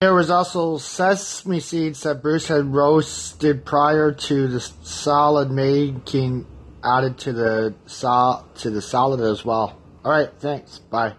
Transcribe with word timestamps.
There 0.00 0.14
was 0.14 0.30
also 0.30 0.78
sesame 0.78 1.60
seeds 1.60 2.04
that 2.04 2.22
Bruce 2.22 2.48
had 2.48 2.72
roasted 2.72 3.66
prior 3.66 4.12
to 4.12 4.48
the 4.48 4.58
salad 4.58 5.50
making 5.50 6.46
added 6.82 7.18
to 7.18 7.34
the 7.34 7.74
sal- 7.84 8.48
to 8.60 8.70
the 8.70 8.80
salad 8.80 9.20
as 9.20 9.44
well. 9.44 9.78
All 10.02 10.10
right, 10.10 10.30
thanks. 10.38 10.78
Bye. 10.78 11.16